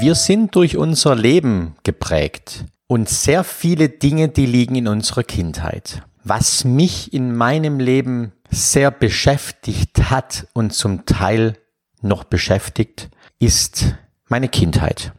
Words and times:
Wir 0.00 0.14
sind 0.14 0.56
durch 0.56 0.78
unser 0.78 1.14
Leben 1.14 1.76
geprägt 1.82 2.64
und 2.86 3.10
sehr 3.10 3.44
viele 3.44 3.90
Dinge, 3.90 4.30
die 4.30 4.46
liegen 4.46 4.74
in 4.74 4.88
unserer 4.88 5.24
Kindheit. 5.24 6.02
Was 6.24 6.64
mich 6.64 7.12
in 7.12 7.36
meinem 7.36 7.78
Leben 7.78 8.32
sehr 8.50 8.90
beschäftigt 8.90 10.10
hat 10.10 10.46
und 10.54 10.72
zum 10.72 11.04
Teil 11.04 11.58
noch 12.00 12.24
beschäftigt, 12.24 13.10
ist 13.40 13.94
meine 14.26 14.48
Kindheit. 14.48 15.12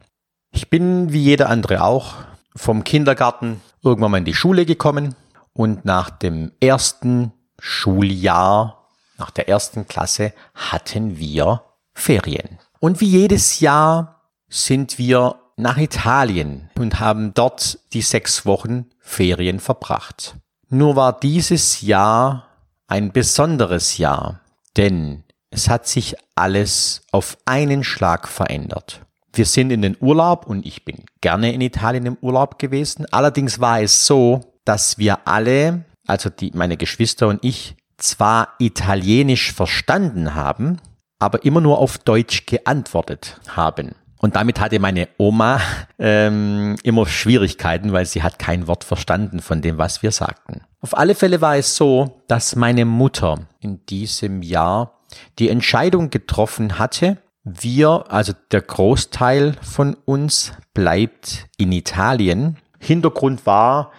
Ich 0.50 0.72
bin 0.72 1.14
wie 1.14 1.22
jeder 1.22 1.52
andere 1.52 1.84
auch 1.84 2.16
vom 2.56 2.84
Kindergarten 2.84 3.62
irgendwann 3.84 4.10
mal 4.10 4.18
in 4.18 4.26
die 4.26 4.34
Schule 4.34 4.66
gekommen 4.66 5.14
und 5.54 5.86
nach 5.86 6.10
dem 6.10 6.54
ersten 6.60 7.34
Schuljahr, 7.60 8.88
nach 9.20 9.30
der 9.30 9.48
ersten 9.48 9.88
Klasse 9.88 10.34
hatten 10.56 11.20
wir 11.20 11.62
Ferien. 11.94 12.58
Und 12.80 13.00
wie 13.00 13.10
jedes 13.10 13.60
Jahr 13.60 14.21
sind 14.52 14.98
wir 15.00 15.36
nach 15.56 15.78
Italien 15.78 16.70
und 16.78 17.00
haben 17.00 17.34
dort 17.34 17.80
die 17.94 18.02
sechs 18.02 18.46
Wochen 18.46 18.86
Ferien 19.00 19.60
verbracht. 19.60 20.36
Nur 20.70 20.96
war 20.96 21.20
dieses 21.20 21.82
Jahr 21.82 22.48
ein 22.88 23.12
besonderes 23.12 23.98
Jahr, 23.98 24.42
denn 24.78 25.24
es 25.50 25.70
hat 25.70 25.88
sich 25.88 26.16
alles 26.36 27.02
auf 27.12 27.38
einen 27.46 27.84
Schlag 27.84 28.28
verändert. 28.28 29.02
Wir 29.34 29.46
sind 29.46 29.72
in 29.72 29.82
den 29.82 29.96
Urlaub 30.00 30.46
und 30.46 30.66
ich 30.66 30.84
bin 30.84 31.06
gerne 31.22 31.54
in 31.54 31.62
Italien 31.62 32.06
im 32.06 32.18
Urlaub 32.22 32.60
gewesen. 32.60 33.06
Allerdings 33.12 33.60
war 33.60 33.82
es 33.82 34.06
so, 34.06 34.42
dass 34.66 34.98
wir 34.98 35.28
alle, 35.28 35.86
also 36.06 36.30
die, 36.30 36.52
meine 36.54 36.76
Geschwister 36.76 37.30
und 37.30 37.44
ich, 37.44 37.76
zwar 37.98 38.56
Italienisch 38.60 39.54
verstanden 39.54 40.36
haben, 40.36 40.82
aber 41.20 41.46
immer 41.46 41.62
nur 41.62 41.80
auf 41.80 41.98
Deutsch 41.98 42.46
geantwortet 42.46 43.40
haben. 43.48 43.96
Und 44.22 44.36
damit 44.36 44.60
hatte 44.60 44.80
meine 44.80 45.10
Oma 45.18 45.60
ähm, 45.98 46.76
immer 46.84 47.08
Schwierigkeiten, 47.08 47.92
weil 47.92 48.06
sie 48.06 48.22
hat 48.22 48.38
kein 48.38 48.68
Wort 48.68 48.84
verstanden 48.84 49.40
von 49.40 49.64
dem, 49.64 49.80
was 49.80 50.04
wir 50.04 50.12
sagten. 50.12 50.62
Auf 50.80 50.96
alle 50.96 51.16
Fälle 51.16 51.42
war 51.42 51.58
es 51.58 51.76
so, 51.76 52.22
dass 52.28 52.56
meine 52.56 52.86
Mutter 52.86 53.40
in 53.60 53.84
diesem 53.88 54.44
Jahr 54.44 55.00
die 55.40 55.50
Entscheidung 55.50 56.12
getroffen 56.12 56.78
hatte, 56.78 57.18
wir, 57.44 58.06
also 58.10 58.34
der 58.52 58.62
Großteil 58.62 59.56
von 59.64 59.98
uns, 60.06 60.54
bleibt 60.76 61.48
in 61.58 61.72
Italien. 61.72 62.58
Hintergrund 62.78 63.48
war, 63.48 63.92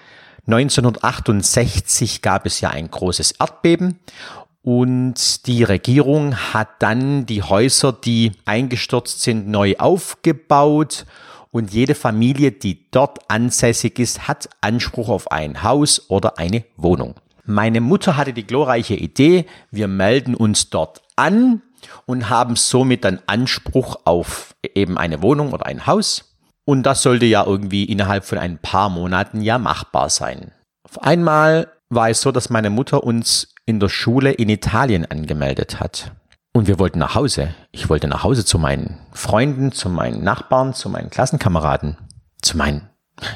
1968 0.46 2.22
gab 2.22 2.46
es 2.46 2.60
ja 2.60 2.70
ein 2.70 2.88
großes 2.88 3.32
Erdbeben 3.40 3.98
und 4.62 5.46
die 5.46 5.64
Regierung 5.64 6.36
hat 6.36 6.68
dann 6.78 7.26
die 7.26 7.42
Häuser, 7.42 7.92
die 7.92 8.32
eingestürzt 8.44 9.20
sind, 9.22 9.48
neu 9.48 9.74
aufgebaut 9.78 11.04
und 11.50 11.72
jede 11.72 11.94
Familie, 11.94 12.52
die 12.52 12.88
dort 12.90 13.18
ansässig 13.28 13.98
ist, 13.98 14.28
hat 14.28 14.48
Anspruch 14.60 15.08
auf 15.08 15.30
ein 15.32 15.62
Haus 15.62 16.08
oder 16.08 16.38
eine 16.38 16.64
Wohnung. 16.76 17.16
Meine 17.44 17.80
Mutter 17.80 18.16
hatte 18.16 18.32
die 18.32 18.46
glorreiche 18.46 18.94
Idee, 18.94 19.46
wir 19.72 19.88
melden 19.88 20.36
uns 20.36 20.70
dort 20.70 21.02
an 21.16 21.62
und 22.06 22.30
haben 22.30 22.54
somit 22.54 23.04
dann 23.04 23.20
Anspruch 23.26 23.96
auf 24.04 24.54
eben 24.74 24.96
eine 24.96 25.22
Wohnung 25.22 25.52
oder 25.52 25.66
ein 25.66 25.86
Haus. 25.86 26.36
Und 26.64 26.84
das 26.84 27.02
sollte 27.02 27.26
ja 27.26 27.44
irgendwie 27.44 27.84
innerhalb 27.84 28.24
von 28.24 28.38
ein 28.38 28.58
paar 28.58 28.88
Monaten 28.88 29.42
ja 29.42 29.58
machbar 29.58 30.08
sein. 30.08 30.52
Auf 30.84 31.02
einmal 31.02 31.72
war 31.94 32.08
es 32.08 32.20
so, 32.20 32.32
dass 32.32 32.50
meine 32.50 32.70
Mutter 32.70 33.04
uns 33.04 33.54
in 33.66 33.78
der 33.78 33.88
Schule 33.88 34.32
in 34.32 34.48
Italien 34.48 35.04
angemeldet 35.04 35.80
hat. 35.80 36.12
Und 36.52 36.66
wir 36.66 36.78
wollten 36.78 36.98
nach 36.98 37.14
Hause. 37.14 37.54
Ich 37.70 37.88
wollte 37.88 38.08
nach 38.08 38.22
Hause 38.24 38.44
zu 38.44 38.58
meinen 38.58 38.98
Freunden, 39.12 39.72
zu 39.72 39.88
meinen 39.88 40.22
Nachbarn, 40.22 40.74
zu 40.74 40.88
meinen 40.88 41.10
Klassenkameraden, 41.10 41.96
zu, 42.42 42.56
mein, 42.56 42.88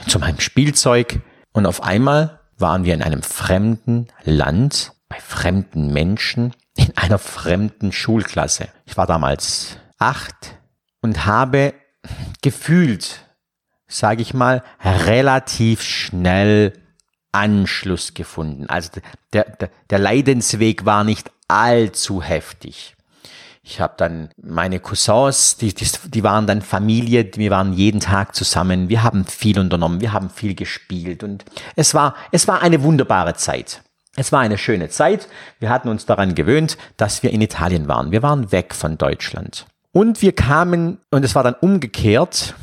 zu 0.06 0.18
meinem 0.18 0.40
Spielzeug. 0.40 1.20
Und 1.52 1.66
auf 1.66 1.82
einmal 1.82 2.40
waren 2.58 2.84
wir 2.84 2.94
in 2.94 3.02
einem 3.02 3.22
fremden 3.22 4.08
Land, 4.24 4.92
bei 5.08 5.18
fremden 5.20 5.92
Menschen, 5.92 6.52
in 6.76 6.96
einer 6.96 7.18
fremden 7.18 7.92
Schulklasse. 7.92 8.68
Ich 8.84 8.96
war 8.96 9.06
damals 9.06 9.76
acht 9.98 10.58
und 11.00 11.24
habe 11.24 11.74
gefühlt, 12.42 13.20
sage 13.86 14.22
ich 14.22 14.34
mal, 14.34 14.62
relativ 14.82 15.82
schnell 15.82 16.72
Anschluss 17.36 18.14
gefunden. 18.14 18.66
Also 18.68 18.90
der, 19.32 19.44
der, 19.44 19.70
der 19.90 19.98
Leidensweg 19.98 20.86
war 20.86 21.04
nicht 21.04 21.30
allzu 21.48 22.22
heftig. 22.22 22.96
Ich 23.62 23.80
habe 23.80 23.94
dann 23.96 24.30
meine 24.40 24.80
Cousins, 24.80 25.56
die, 25.56 25.74
die, 25.74 25.86
die 26.06 26.22
waren 26.22 26.46
dann 26.46 26.62
Familie, 26.62 27.28
wir 27.34 27.50
waren 27.50 27.72
jeden 27.72 28.00
Tag 28.00 28.34
zusammen, 28.34 28.88
wir 28.88 29.02
haben 29.02 29.26
viel 29.26 29.58
unternommen, 29.58 30.00
wir 30.00 30.12
haben 30.12 30.30
viel 30.30 30.54
gespielt 30.54 31.24
und 31.24 31.44
es 31.74 31.92
war, 31.92 32.14
es 32.30 32.46
war 32.46 32.62
eine 32.62 32.82
wunderbare 32.82 33.34
Zeit. 33.34 33.82
Es 34.14 34.32
war 34.32 34.40
eine 34.40 34.56
schöne 34.56 34.88
Zeit. 34.88 35.28
Wir 35.58 35.68
hatten 35.68 35.88
uns 35.88 36.06
daran 36.06 36.34
gewöhnt, 36.34 36.78
dass 36.96 37.22
wir 37.22 37.32
in 37.32 37.42
Italien 37.42 37.86
waren. 37.86 38.12
Wir 38.12 38.22
waren 38.22 38.50
weg 38.50 38.72
von 38.72 38.96
Deutschland. 38.96 39.66
Und 39.92 40.22
wir 40.22 40.32
kamen, 40.32 40.98
und 41.10 41.24
es 41.24 41.34
war 41.34 41.42
dann 41.42 41.54
umgekehrt, 41.60 42.54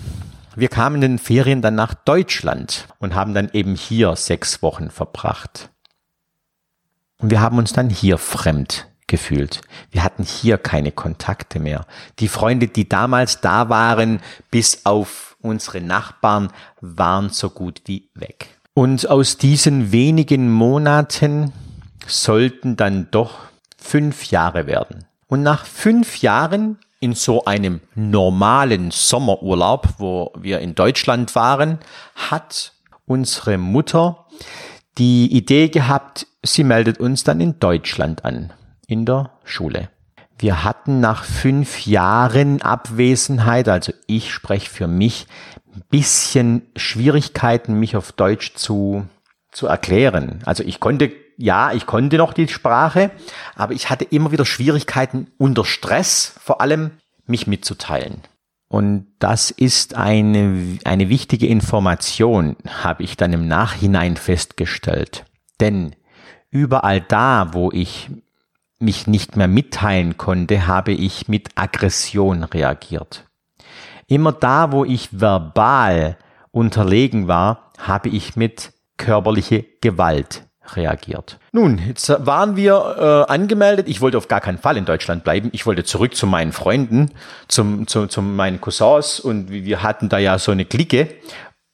wir 0.56 0.68
kamen 0.68 0.96
in 0.96 1.02
den 1.02 1.19
Ferien 1.19 1.62
dann 1.62 1.75
nach 1.75 1.94
Deutschland 1.94 2.88
und 3.00 3.16
haben 3.16 3.34
dann 3.34 3.50
eben 3.53 3.75
hier 3.75 4.16
sechs 4.16 4.62
Wochen 4.62 4.90
verbracht. 4.90 5.69
Und 7.18 7.30
wir 7.30 7.41
haben 7.41 7.58
uns 7.58 7.74
dann 7.74 7.90
hier 7.90 8.18
fremd 8.18 8.88
gefühlt. 9.08 9.62
Wir 9.91 10.03
hatten 10.03 10.24
hier 10.24 10.58
keine 10.58 10.91
Kontakte 10.91 11.59
mehr. 11.59 11.86
Die 12.19 12.28
Freunde, 12.28 12.68
die 12.68 12.90
damals 12.90 13.41
da 13.41 13.69
waren, 13.69 14.22
bis 14.52 14.86
auf 14.86 15.38
unsere 15.41 15.81
Nachbarn, 15.81 16.52
waren 16.81 17.30
so 17.30 17.50
gut 17.50 17.81
wie 17.85 18.09
weg. 18.16 18.50
Und 18.74 19.08
aus 19.09 19.38
diesen 19.38 19.91
wenigen 19.91 20.52
Monaten 20.52 21.53
sollten 22.08 22.75
dann 22.75 23.09
doch 23.12 23.40
fünf 23.78 24.25
Jahre 24.25 24.66
werden. 24.68 25.06
Und 25.28 25.44
nach 25.44 25.66
fünf 25.66 26.18
Jahren 26.22 26.80
in 27.03 27.16
so 27.16 27.44
einem 27.44 27.81
normalen 27.96 28.90
Sommerurlaub, 28.90 29.96
wo 29.97 30.31
wir 30.40 30.59
in 30.59 30.74
Deutschland 30.74 31.36
waren, 31.36 31.80
hat 32.16 32.72
unsere 33.06 33.58
Mutter 33.58 34.25
die 34.97 35.28
Idee 35.36 35.68
gehabt, 35.68 36.28
sie 36.44 36.64
meldet 36.64 37.02
uns 37.02 37.25
dann 37.25 37.41
in 37.41 37.59
Deutschland 37.59 38.24
an, 38.24 38.53
in 38.88 39.06
der 39.06 39.31
Schule. 39.44 39.90
Wir 40.40 40.64
hatten 40.64 41.02
nach 41.02 41.25
fünf 41.25 41.86
Jahren 41.86 42.62
Abwesenheit, 42.62 43.68
also 43.68 43.91
ich 44.08 44.31
spreche 44.31 44.70
für 44.70 44.88
mich, 44.88 45.28
bisschen 45.90 46.62
Schwierigkeiten, 46.78 47.74
mich 47.74 47.97
auf 47.97 48.14
Deutsch 48.14 48.53
zu, 48.56 49.06
zu 49.52 49.68
erklären. 49.68 50.40
Also 50.46 50.64
ich 50.64 50.80
konnte, 50.80 51.12
ja, 51.38 51.72
ich 51.74 51.86
konnte 51.86 52.18
noch 52.18 52.34
die 52.34 52.48
Sprache, 52.48 53.12
aber 53.56 53.74
ich 53.74 53.90
hatte 53.90 54.06
immer 54.06 54.32
wieder 54.32 54.46
Schwierigkeiten 54.46 55.28
unter 55.38 55.66
Stress, 55.66 56.36
vor 56.40 56.62
allem 56.62 56.92
mich 57.26 57.48
mitzuteilen. 57.48 58.22
Und 58.68 59.08
das 59.20 59.52
ist 59.52 59.96
eine, 59.96 60.80
eine 60.84 61.10
wichtige 61.10 61.48
Information, 61.48 62.56
habe 62.68 63.04
ich 63.04 63.18
dann 63.18 63.32
im 63.32 63.48
Nachhinein 63.48 64.18
festgestellt. 64.18 65.26
Denn 65.60 65.96
überall 66.50 67.02
da, 67.02 67.54
wo 67.54 67.72
ich 67.72 68.10
mich 68.80 69.08
nicht 69.08 69.38
mehr 69.38 69.48
mitteilen 69.48 70.18
konnte, 70.18 70.68
habe 70.68 70.92
ich 70.92 71.28
mit 71.28 71.50
Aggression 71.56 72.44
reagiert. 72.44 73.26
Immer 74.08 74.32
da, 74.32 74.72
wo 74.72 74.86
ich 74.86 75.20
verbal 75.20 76.18
unterlegen 76.52 77.28
war, 77.28 77.72
habe 77.78 78.10
ich 78.10 78.36
mit 78.36 78.74
körperliche 78.98 79.66
Gewalt 79.82 80.46
reagiert. 80.75 81.40
Nun, 81.52 81.78
jetzt 81.78 82.09
waren 82.26 82.55
wir 82.55 83.26
äh, 83.28 83.32
angemeldet. 83.32 83.88
Ich 83.90 84.02
wollte 84.02 84.17
auf 84.17 84.28
gar 84.28 84.41
keinen 84.41 84.58
Fall 84.58 84.78
in 84.78 84.85
Deutschland 84.85 85.23
bleiben. 85.23 85.49
Ich 85.52 85.66
wollte 85.66 85.84
zurück 85.84 86.16
zu 86.16 86.26
meinen 86.26 86.52
Freunden, 86.52 87.11
zum, 87.47 87.88
zu, 87.88 88.08
zu 88.08 88.22
meinen 88.22 88.61
Cousins 88.61 89.20
und 89.20 89.52
wir 89.52 89.84
hatten 89.84 90.09
da 90.09 90.17
ja 90.17 90.40
so 90.40 90.52
eine 90.52 90.66
Clique. 90.66 91.16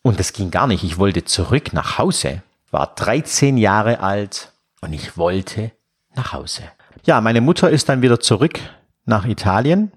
Und 0.02 0.19
das 0.19 0.34
ging 0.34 0.52
gar 0.52 0.68
nicht. 0.68 0.84
Ich 0.84 0.98
wollte 0.98 1.25
zurück 1.25 1.74
nach 1.74 1.98
Hause. 1.98 2.42
War 2.72 2.94
13 2.96 3.58
Jahre 3.58 4.00
alt 4.00 4.52
und 4.81 4.94
ich 4.94 5.18
wollte 5.18 5.72
nach 6.16 6.34
Hause. 6.34 6.64
Ja, 7.04 7.22
meine 7.22 7.42
Mutter 7.42 7.69
ist 7.69 7.90
dann 7.90 8.02
wieder 8.02 8.19
zurück 8.19 8.60
nach 9.06 9.25
Italien 9.25 9.92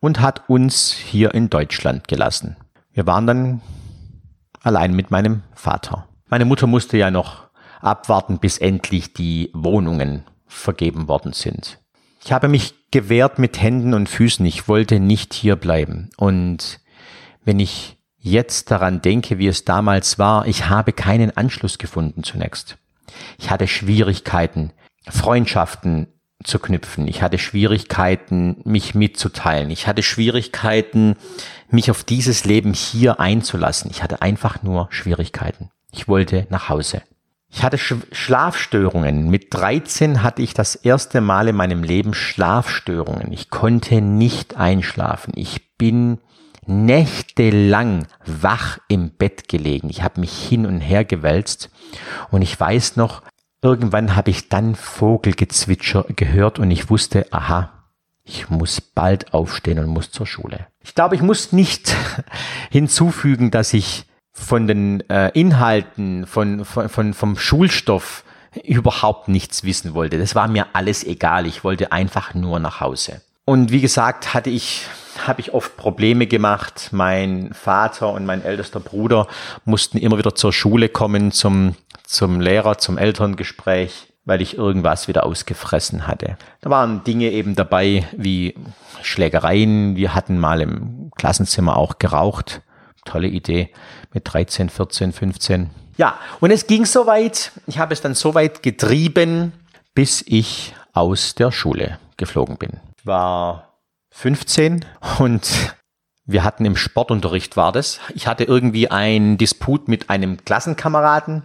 und 0.00 0.20
hat 0.20 0.48
uns 0.48 0.92
hier 0.92 1.34
in 1.34 1.50
Deutschland 1.50 2.08
gelassen. 2.08 2.56
Wir 2.92 3.06
waren 3.06 3.26
dann 3.26 3.60
allein 4.62 4.94
mit 4.94 5.10
meinem 5.10 5.42
Vater. 5.54 6.06
Meine 6.28 6.44
Mutter 6.44 6.66
musste 6.66 6.96
ja 6.96 7.10
noch 7.10 7.47
abwarten, 7.80 8.38
bis 8.38 8.58
endlich 8.58 9.12
die 9.12 9.50
Wohnungen 9.54 10.24
vergeben 10.46 11.08
worden 11.08 11.32
sind. 11.32 11.78
Ich 12.24 12.32
habe 12.32 12.48
mich 12.48 12.74
gewehrt 12.90 13.38
mit 13.38 13.60
Händen 13.60 13.94
und 13.94 14.08
Füßen. 14.08 14.44
Ich 14.46 14.68
wollte 14.68 15.00
nicht 15.00 15.34
hier 15.34 15.56
bleiben. 15.56 16.10
Und 16.16 16.80
wenn 17.44 17.60
ich 17.60 17.96
jetzt 18.18 18.70
daran 18.70 19.00
denke, 19.00 19.38
wie 19.38 19.46
es 19.46 19.64
damals 19.64 20.18
war, 20.18 20.46
ich 20.46 20.68
habe 20.68 20.92
keinen 20.92 21.36
Anschluss 21.36 21.78
gefunden 21.78 22.22
zunächst. 22.22 22.76
Ich 23.38 23.50
hatte 23.50 23.66
Schwierigkeiten, 23.66 24.72
Freundschaften 25.08 26.08
zu 26.44 26.58
knüpfen. 26.58 27.08
Ich 27.08 27.22
hatte 27.22 27.38
Schwierigkeiten, 27.38 28.60
mich 28.64 28.94
mitzuteilen. 28.94 29.70
Ich 29.70 29.86
hatte 29.86 30.02
Schwierigkeiten, 30.02 31.16
mich 31.70 31.90
auf 31.90 32.04
dieses 32.04 32.44
Leben 32.44 32.74
hier 32.74 33.20
einzulassen. 33.20 33.90
Ich 33.90 34.02
hatte 34.02 34.22
einfach 34.22 34.62
nur 34.62 34.88
Schwierigkeiten. 34.90 35.70
Ich 35.92 36.06
wollte 36.06 36.46
nach 36.50 36.68
Hause. 36.68 37.02
Ich 37.50 37.62
hatte 37.62 37.78
Sch 37.78 37.94
Schlafstörungen. 38.12 39.30
Mit 39.30 39.54
13 39.54 40.22
hatte 40.22 40.42
ich 40.42 40.54
das 40.54 40.74
erste 40.74 41.20
Mal 41.20 41.48
in 41.48 41.56
meinem 41.56 41.82
Leben 41.82 42.14
Schlafstörungen. 42.14 43.32
Ich 43.32 43.50
konnte 43.50 44.00
nicht 44.00 44.56
einschlafen. 44.56 45.32
Ich 45.36 45.76
bin 45.78 46.18
nächtelang 46.66 48.06
wach 48.26 48.78
im 48.88 49.10
Bett 49.10 49.48
gelegen. 49.48 49.88
Ich 49.88 50.02
habe 50.02 50.20
mich 50.20 50.32
hin 50.32 50.66
und 50.66 50.80
her 50.80 51.04
gewälzt 51.04 51.70
und 52.30 52.42
ich 52.42 52.58
weiß 52.58 52.96
noch, 52.96 53.22
irgendwann 53.62 54.14
habe 54.14 54.30
ich 54.30 54.50
dann 54.50 54.74
Vogelgezwitscher 54.74 56.04
gehört 56.14 56.58
und 56.58 56.70
ich 56.70 56.90
wusste, 56.90 57.26
aha, 57.32 57.72
ich 58.22 58.50
muss 58.50 58.82
bald 58.82 59.32
aufstehen 59.32 59.78
und 59.78 59.86
muss 59.86 60.10
zur 60.10 60.26
Schule. 60.26 60.66
Ich 60.84 60.94
glaube, 60.94 61.14
ich 61.14 61.22
muss 61.22 61.52
nicht 61.52 61.96
hinzufügen, 62.70 63.50
dass 63.50 63.72
ich 63.72 64.04
von 64.38 64.66
den 64.66 65.08
äh, 65.10 65.30
Inhalten, 65.38 66.26
von, 66.26 66.64
von, 66.64 66.88
von, 66.88 67.14
vom 67.14 67.36
Schulstoff 67.36 68.24
überhaupt 68.64 69.28
nichts 69.28 69.64
wissen 69.64 69.94
wollte. 69.94 70.18
Das 70.18 70.34
war 70.34 70.48
mir 70.48 70.66
alles 70.72 71.04
egal. 71.04 71.46
Ich 71.46 71.64
wollte 71.64 71.92
einfach 71.92 72.34
nur 72.34 72.58
nach 72.58 72.80
Hause. 72.80 73.20
Und 73.44 73.70
wie 73.72 73.80
gesagt, 73.80 74.34
hatte 74.34 74.50
ich, 74.50 74.86
habe 75.26 75.40
ich 75.40 75.54
oft 75.54 75.76
Probleme 75.76 76.26
gemacht. 76.26 76.88
Mein 76.92 77.50
Vater 77.54 78.12
und 78.12 78.26
mein 78.26 78.44
ältester 78.44 78.80
Bruder 78.80 79.26
mussten 79.64 79.98
immer 79.98 80.18
wieder 80.18 80.34
zur 80.34 80.52
Schule 80.52 80.88
kommen, 80.88 81.32
zum, 81.32 81.74
zum 82.04 82.40
Lehrer, 82.40 82.78
zum 82.78 82.98
Elterngespräch, 82.98 84.12
weil 84.24 84.42
ich 84.42 84.58
irgendwas 84.58 85.08
wieder 85.08 85.24
ausgefressen 85.24 86.06
hatte. 86.06 86.36
Da 86.60 86.70
waren 86.70 87.04
Dinge 87.04 87.30
eben 87.30 87.54
dabei 87.54 88.06
wie 88.16 88.54
Schlägereien. 89.02 89.96
Wir 89.96 90.14
hatten 90.14 90.38
mal 90.38 90.60
im 90.60 91.10
Klassenzimmer 91.16 91.76
auch 91.76 91.98
geraucht. 91.98 92.60
Tolle 93.08 93.28
Idee 93.28 93.70
mit 94.12 94.32
13, 94.32 94.68
14, 94.68 95.12
15. 95.12 95.70
Ja, 95.96 96.18
und 96.40 96.50
es 96.50 96.66
ging 96.66 96.84
so 96.84 97.06
weit, 97.06 97.52
ich 97.66 97.78
habe 97.78 97.92
es 97.92 98.00
dann 98.00 98.14
so 98.14 98.34
weit 98.34 98.62
getrieben, 98.62 99.52
bis 99.94 100.22
ich 100.26 100.74
aus 100.92 101.34
der 101.34 101.50
Schule 101.50 101.98
geflogen 102.16 102.56
bin. 102.56 102.80
Ich 102.98 103.06
war 103.06 103.80
15 104.10 104.84
und 105.18 105.74
wir 106.24 106.44
hatten 106.44 106.64
im 106.66 106.76
Sportunterricht 106.76 107.56
war 107.56 107.72
das. 107.72 108.00
Ich 108.14 108.26
hatte 108.26 108.44
irgendwie 108.44 108.90
einen 108.90 109.38
Disput 109.38 109.88
mit 109.88 110.10
einem 110.10 110.44
Klassenkameraden. 110.44 111.44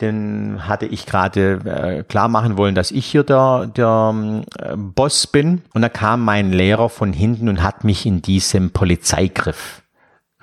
Den 0.00 0.68
hatte 0.68 0.86
ich 0.86 1.06
gerade 1.06 1.54
äh, 1.64 2.02
klar 2.04 2.28
machen 2.28 2.56
wollen, 2.56 2.74
dass 2.74 2.92
ich 2.92 3.06
hier 3.06 3.24
der, 3.24 3.66
der 3.66 4.44
äh, 4.58 4.76
Boss 4.76 5.26
bin. 5.26 5.62
Und 5.72 5.82
da 5.82 5.88
kam 5.88 6.24
mein 6.24 6.52
Lehrer 6.52 6.88
von 6.88 7.12
hinten 7.12 7.48
und 7.48 7.62
hat 7.62 7.82
mich 7.82 8.06
in 8.06 8.22
diesem 8.22 8.70
Polizeigriff 8.70 9.82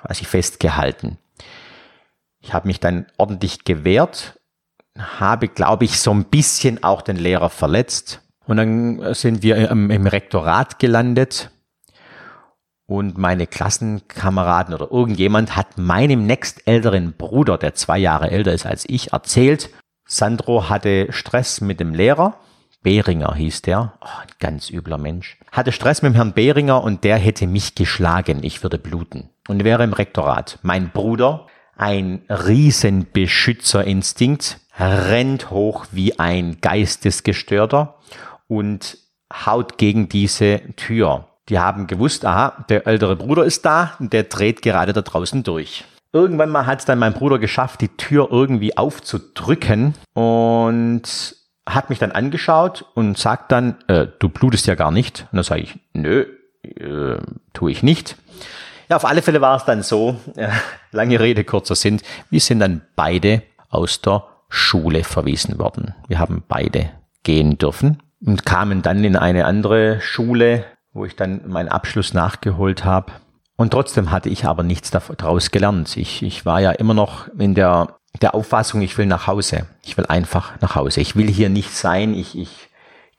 quasi 0.05 0.25
festgehalten. 0.25 1.17
Ich 2.39 2.53
habe 2.53 2.67
mich 2.67 2.79
dann 2.79 3.07
ordentlich 3.17 3.63
gewehrt, 3.63 4.39
habe, 4.97 5.47
glaube 5.47 5.85
ich, 5.85 5.99
so 5.99 6.11
ein 6.11 6.25
bisschen 6.25 6.83
auch 6.83 7.01
den 7.01 7.17
Lehrer 7.17 7.49
verletzt. 7.49 8.21
Und 8.45 8.57
dann 8.57 9.13
sind 9.15 9.41
wir 9.41 9.69
im, 9.69 9.89
im 9.89 10.05
Rektorat 10.05 10.77
gelandet 10.77 11.49
und 12.85 13.17
meine 13.17 13.47
Klassenkameraden 13.47 14.75
oder 14.75 14.91
irgendjemand 14.91 15.55
hat 15.55 15.79
meinem 15.79 16.27
nächstälteren 16.27 17.13
Bruder, 17.13 17.57
der 17.57 17.73
zwei 17.73 17.97
Jahre 17.97 18.29
älter 18.29 18.53
ist 18.53 18.67
als 18.67 18.85
ich, 18.87 19.11
erzählt, 19.11 19.71
Sandro 20.07 20.69
hatte 20.69 21.07
Stress 21.09 21.61
mit 21.61 21.79
dem 21.79 21.95
Lehrer. 21.95 22.39
Behringer 22.85 23.33
hieß 23.33 23.63
der. 23.63 23.93
Oh, 23.99 24.05
ein 24.21 24.27
ganz 24.39 24.69
übler 24.69 24.99
Mensch. 24.99 25.39
Hatte 25.51 25.71
Stress 25.71 26.03
mit 26.03 26.13
dem 26.13 26.15
Herrn 26.15 26.33
Behringer 26.33 26.83
und 26.83 27.03
der 27.03 27.17
hätte 27.17 27.47
mich 27.47 27.73
geschlagen. 27.73 28.43
Ich 28.43 28.61
würde 28.61 28.77
bluten. 28.77 29.31
Und 29.47 29.63
wäre 29.63 29.83
im 29.83 29.93
Rektorat. 29.93 30.59
Mein 30.61 30.91
Bruder 30.91 31.47
ein 31.75 32.21
Riesenbeschützerinstinkt, 32.29 34.59
rennt 34.79 35.49
hoch 35.49 35.87
wie 35.91 36.19
ein 36.19 36.61
Geistesgestörter 36.61 37.95
und 38.47 38.99
haut 39.33 39.79
gegen 39.79 40.07
diese 40.07 40.61
Tür. 40.75 41.29
Die 41.49 41.57
haben 41.57 41.87
gewusst, 41.87 42.23
aha, 42.23 42.65
der 42.69 42.85
ältere 42.85 43.15
Bruder 43.15 43.45
ist 43.45 43.65
da 43.65 43.95
und 43.99 44.13
der 44.13 44.25
dreht 44.25 44.61
gerade 44.61 44.93
da 44.93 45.01
draußen 45.01 45.41
durch. 45.41 45.85
Irgendwann 46.13 46.51
mal 46.51 46.67
hat 46.67 46.81
es 46.81 46.85
dann 46.85 46.99
mein 46.99 47.13
Bruder 47.13 47.39
geschafft, 47.39 47.81
die 47.81 47.89
Tür 47.89 48.27
irgendwie 48.31 48.77
aufzudrücken 48.77 49.95
und 50.13 51.35
hat 51.65 51.89
mich 51.89 51.99
dann 51.99 52.11
angeschaut 52.11 52.85
und 52.93 53.17
sagt 53.17 53.51
dann, 53.51 53.75
äh, 53.87 54.07
du 54.19 54.29
blutest 54.29 54.67
ja 54.67 54.75
gar 54.75 54.91
nicht. 54.91 55.27
Und 55.31 55.37
dann 55.37 55.43
sage 55.43 55.61
ich, 55.61 55.79
nö, 55.93 56.25
äh, 56.63 57.17
tue 57.53 57.71
ich 57.71 57.83
nicht. 57.83 58.15
Ja, 58.89 58.97
auf 58.97 59.05
alle 59.05 59.21
Fälle 59.21 59.41
war 59.41 59.57
es 59.57 59.65
dann 59.65 59.81
so, 59.81 60.19
äh, 60.35 60.49
lange 60.91 61.19
Rede, 61.19 61.43
kurzer 61.43 61.75
Sinn, 61.75 62.01
wir 62.29 62.39
sind 62.39 62.59
dann 62.59 62.81
beide 62.95 63.41
aus 63.69 64.01
der 64.01 64.25
Schule 64.49 65.03
verwiesen 65.03 65.57
worden. 65.57 65.95
Wir 66.07 66.19
haben 66.19 66.43
beide 66.47 66.91
gehen 67.23 67.57
dürfen 67.57 68.01
und 68.23 68.45
kamen 68.45 68.81
dann 68.81 69.03
in 69.03 69.15
eine 69.15 69.45
andere 69.45 69.99
Schule, 70.01 70.65
wo 70.93 71.05
ich 71.05 71.15
dann 71.15 71.41
meinen 71.47 71.69
Abschluss 71.69 72.13
nachgeholt 72.13 72.85
habe. 72.85 73.11
Und 73.57 73.71
trotzdem 73.71 74.11
hatte 74.11 74.29
ich 74.29 74.45
aber 74.45 74.63
nichts 74.63 74.91
daraus 74.91 75.51
gelernt. 75.51 75.97
Ich, 75.97 76.21
ich 76.21 76.45
war 76.45 76.61
ja 76.61 76.71
immer 76.71 76.93
noch 76.93 77.27
in 77.37 77.55
der, 77.55 77.97
der 78.21 78.35
Auffassung, 78.35 78.81
ich 78.81 78.97
will 78.97 79.05
nach 79.05 79.27
Hause. 79.27 79.67
Ich 79.83 79.97
will 79.97 80.05
einfach 80.05 80.59
nach 80.61 80.75
Hause. 80.75 81.01
Ich 81.01 81.15
will 81.15 81.29
hier 81.29 81.49
nicht 81.49 81.71
sein. 81.71 82.13
Ich, 82.13 82.37
ich 82.37 82.69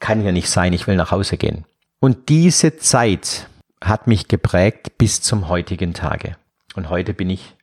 kann 0.01 0.21
hier 0.21 0.33
nicht 0.33 0.51
sein. 0.51 0.73
Ich 0.73 0.87
will 0.87 0.97
nach 0.97 1.11
Hause 1.11 1.37
gehen. 1.37 1.65
Und 2.01 2.29
diese 2.29 2.77
Zeit, 2.77 3.49
hat 3.83 4.07
mich 4.07 4.29
geprägt 4.29 4.99
bis 4.99 5.21
zum 5.21 5.49
heutigen 5.49 5.95
Tage. 5.95 6.37
Und 6.75 6.91
heute 6.91 7.15
bin 7.15 7.31
ich 7.31 7.55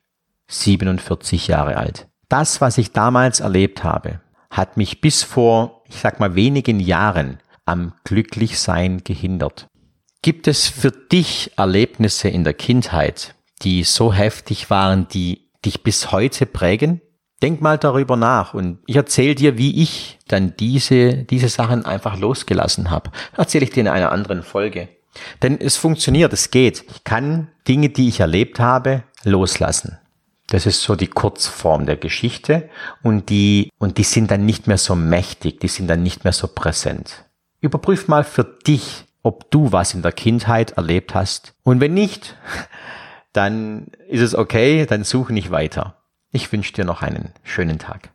47 0.48 1.48
Jahre 1.48 1.76
alt. 1.76 2.06
Das, 2.28 2.60
was 2.60 2.78
ich 2.78 2.92
damals 2.92 3.40
erlebt 3.40 3.84
habe, 3.84 4.20
hat 4.50 4.76
mich 4.76 5.00
bis 5.00 5.22
vor, 5.22 5.82
ich 5.88 5.96
sag 5.96 6.20
mal, 6.20 6.34
wenigen 6.34 6.80
Jahren 6.80 7.38
am 7.64 7.94
Glücklichsein 8.04 9.02
gehindert. 9.04 9.66
Gibt 10.22 10.48
es 10.48 10.68
für 10.68 10.90
dich 10.90 11.52
Erlebnisse 11.56 12.28
in 12.28 12.44
der 12.44 12.54
Kindheit, 12.54 13.34
die 13.62 13.84
so 13.84 14.12
heftig 14.12 14.70
waren, 14.70 15.08
die 15.08 15.50
dich 15.64 15.82
bis 15.82 16.12
heute 16.12 16.46
prägen? 16.46 17.00
Denk 17.42 17.60
mal 17.60 17.78
darüber 17.78 18.16
nach 18.16 18.54
und 18.54 18.78
ich 18.86 18.96
erzähle 18.96 19.34
dir, 19.34 19.58
wie 19.58 19.82
ich 19.82 20.18
dann 20.28 20.54
diese, 20.56 21.24
diese 21.24 21.48
Sachen 21.48 21.84
einfach 21.84 22.18
losgelassen 22.18 22.90
habe. 22.90 23.10
Erzähle 23.36 23.64
ich 23.64 23.70
dir 23.70 23.80
in 23.80 23.88
einer 23.88 24.12
anderen 24.12 24.42
Folge. 24.42 24.88
Denn 25.42 25.60
es 25.60 25.76
funktioniert, 25.76 26.32
es 26.32 26.50
geht. 26.50 26.84
Ich 26.90 27.04
kann 27.04 27.48
Dinge, 27.68 27.88
die 27.90 28.08
ich 28.08 28.20
erlebt 28.20 28.60
habe, 28.60 29.04
loslassen. 29.24 29.98
Das 30.48 30.66
ist 30.66 30.82
so 30.82 30.94
die 30.94 31.06
Kurzform 31.06 31.86
der 31.86 31.96
Geschichte 31.96 32.68
und 33.02 33.30
die, 33.30 33.70
und 33.78 33.98
die 33.98 34.04
sind 34.04 34.30
dann 34.30 34.44
nicht 34.44 34.66
mehr 34.66 34.78
so 34.78 34.94
mächtig, 34.94 35.60
die 35.60 35.68
sind 35.68 35.88
dann 35.88 36.02
nicht 36.02 36.24
mehr 36.24 36.32
so 36.32 36.48
präsent. 36.48 37.24
Überprüf 37.60 38.08
mal 38.08 38.24
für 38.24 38.44
dich, 38.44 39.04
ob 39.22 39.50
du 39.50 39.72
was 39.72 39.94
in 39.94 40.02
der 40.02 40.12
Kindheit 40.12 40.72
erlebt 40.72 41.14
hast. 41.14 41.54
Und 41.62 41.80
wenn 41.80 41.94
nicht, 41.94 42.36
dann 43.32 43.86
ist 44.08 44.20
es 44.20 44.34
okay, 44.34 44.84
dann 44.86 45.04
suche 45.04 45.32
nicht 45.32 45.50
weiter. 45.50 45.96
Ich 46.36 46.50
wünsche 46.50 46.72
dir 46.72 46.84
noch 46.84 47.00
einen 47.00 47.32
schönen 47.44 47.78
Tag. 47.78 48.10